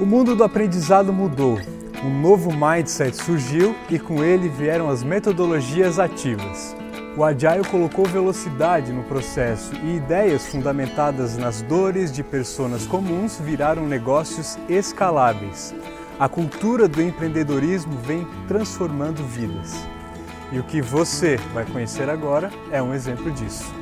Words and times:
O 0.00 0.06
mundo 0.06 0.36
do 0.36 0.44
aprendizado 0.44 1.12
mudou. 1.12 1.58
Um 2.04 2.20
novo 2.20 2.52
mindset 2.52 3.16
surgiu 3.16 3.74
e 3.90 3.98
com 3.98 4.22
ele 4.22 4.48
vieram 4.48 4.88
as 4.88 5.02
metodologias 5.02 5.98
ativas. 5.98 6.76
O 7.16 7.24
Agile 7.24 7.66
colocou 7.68 8.04
velocidade 8.04 8.92
no 8.92 9.02
processo 9.02 9.74
e 9.82 9.96
ideias 9.96 10.46
fundamentadas 10.46 11.36
nas 11.36 11.62
dores 11.62 12.12
de 12.12 12.22
pessoas 12.22 12.86
comuns 12.86 13.40
viraram 13.40 13.88
negócios 13.88 14.56
escaláveis. 14.68 15.74
A 16.16 16.28
cultura 16.28 16.86
do 16.86 17.02
empreendedorismo 17.02 17.98
vem 17.98 18.24
transformando 18.46 19.24
vidas. 19.24 19.74
E 20.52 20.60
o 20.60 20.62
que 20.62 20.80
você 20.80 21.38
vai 21.52 21.64
conhecer 21.64 22.08
agora 22.08 22.52
é 22.70 22.80
um 22.80 22.94
exemplo 22.94 23.32
disso. 23.32 23.74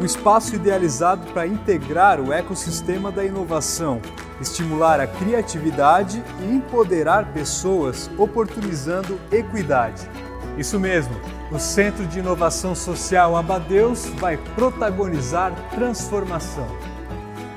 Um 0.00 0.04
espaço 0.06 0.54
idealizado 0.54 1.30
para 1.34 1.46
integrar 1.46 2.22
o 2.22 2.32
ecossistema 2.32 3.12
da 3.12 3.22
inovação, 3.22 4.00
estimular 4.40 4.98
a 4.98 5.06
criatividade 5.06 6.24
e 6.40 6.54
empoderar 6.54 7.34
pessoas, 7.34 8.10
oportunizando 8.16 9.20
equidade. 9.30 10.08
Isso 10.56 10.80
mesmo, 10.80 11.14
o 11.52 11.58
Centro 11.58 12.06
de 12.06 12.18
Inovação 12.18 12.74
Social 12.74 13.36
Abadeus 13.36 14.06
vai 14.16 14.38
protagonizar 14.38 15.52
transformação. 15.68 16.66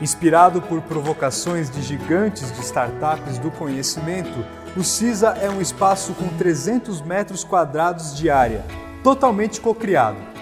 Inspirado 0.01 0.61
por 0.61 0.81
provocações 0.81 1.71
de 1.71 1.81
gigantes 1.81 2.51
de 2.51 2.59
startups 2.59 3.37
do 3.37 3.51
conhecimento, 3.51 4.45
o 4.75 4.83
CISA 4.83 5.29
é 5.41 5.49
um 5.49 5.61
espaço 5.61 6.11
com 6.11 6.27
300 6.37 7.01
metros 7.03 7.45
quadrados 7.45 8.13
de 8.17 8.29
área, 8.29 8.65
totalmente 9.01 9.61
cocriado 9.61 10.32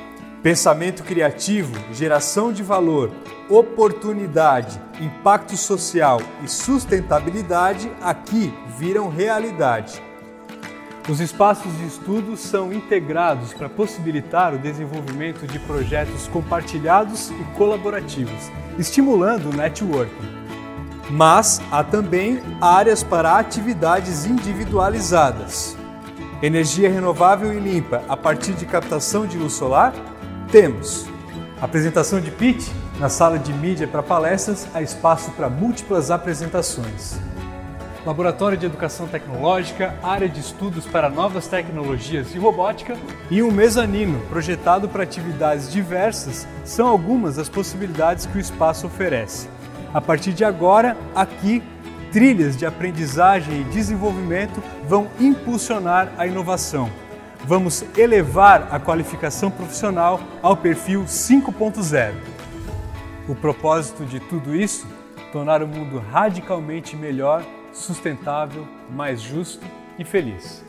Pensamento 0.43 1.03
criativo, 1.03 1.71
geração 1.93 2.51
de 2.51 2.63
valor, 2.63 3.11
oportunidade, 3.47 4.81
impacto 4.99 5.55
social 5.55 6.19
e 6.43 6.47
sustentabilidade 6.47 7.91
aqui 8.01 8.51
viram 8.75 9.07
realidade. 9.07 10.01
Os 11.07 11.19
espaços 11.19 11.71
de 11.77 11.85
estudo 11.85 12.35
são 12.35 12.73
integrados 12.73 13.53
para 13.53 13.69
possibilitar 13.69 14.55
o 14.55 14.57
desenvolvimento 14.57 15.45
de 15.45 15.59
projetos 15.59 16.27
compartilhados 16.27 17.29
e 17.29 17.43
colaborativos, 17.55 18.51
estimulando 18.79 19.51
o 19.51 19.55
networking. 19.55 20.41
Mas 21.11 21.61
há 21.71 21.83
também 21.83 22.41
áreas 22.59 23.03
para 23.03 23.37
atividades 23.37 24.25
individualizadas. 24.25 25.77
Energia 26.41 26.89
renovável 26.89 27.53
e 27.53 27.59
limpa 27.59 28.01
a 28.09 28.17
partir 28.17 28.53
de 28.53 28.65
captação 28.65 29.27
de 29.27 29.37
luz 29.37 29.53
solar 29.53 29.93
temos 30.51 31.05
apresentação 31.61 32.19
de 32.19 32.29
pitch 32.29 32.67
na 32.99 33.07
sala 33.07 33.39
de 33.39 33.53
mídia 33.53 33.87
para 33.87 34.03
palestras, 34.03 34.67
há 34.73 34.81
espaço 34.81 35.31
para 35.31 35.49
múltiplas 35.49 36.11
apresentações. 36.11 37.17
Laboratório 38.05 38.57
de 38.57 38.65
Educação 38.65 39.07
Tecnológica, 39.07 39.95
área 40.03 40.27
de 40.27 40.41
estudos 40.41 40.85
para 40.85 41.09
novas 41.09 41.47
tecnologias 41.47 42.35
e 42.35 42.39
robótica 42.39 42.97
e 43.29 43.41
um 43.41 43.51
mezanino 43.51 44.19
projetado 44.27 44.89
para 44.89 45.03
atividades 45.03 45.71
diversas 45.71 46.45
são 46.65 46.87
algumas 46.87 47.37
das 47.37 47.47
possibilidades 47.47 48.25
que 48.25 48.37
o 48.37 48.41
espaço 48.41 48.87
oferece. 48.87 49.47
A 49.93 50.01
partir 50.01 50.33
de 50.33 50.43
agora, 50.43 50.97
aqui, 51.15 51.63
trilhas 52.11 52.57
de 52.57 52.65
aprendizagem 52.65 53.61
e 53.61 53.65
desenvolvimento 53.65 54.61
vão 54.85 55.07
impulsionar 55.19 56.11
a 56.17 56.27
inovação 56.27 56.89
vamos 57.45 57.83
elevar 57.97 58.67
a 58.71 58.79
qualificação 58.79 59.49
profissional 59.49 60.19
ao 60.41 60.55
perfil 60.55 61.03
5.0. 61.03 62.13
O 63.27 63.35
propósito 63.35 64.05
de 64.05 64.19
tudo 64.19 64.55
isso? 64.55 64.87
Tornar 65.31 65.63
o 65.63 65.67
mundo 65.67 65.99
radicalmente 66.11 66.95
melhor, 66.95 67.43
sustentável, 67.71 68.67
mais 68.89 69.21
justo 69.21 69.65
e 69.97 70.03
feliz. 70.03 70.63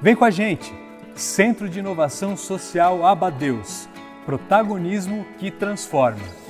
Vem 0.00 0.14
com 0.14 0.24
a 0.24 0.30
gente! 0.30 0.74
Centro 1.14 1.68
de 1.68 1.78
Inovação 1.78 2.36
Social 2.36 3.06
Abadeus. 3.06 3.88
Protagonismo 4.26 5.24
que 5.38 5.50
transforma. 5.50 6.45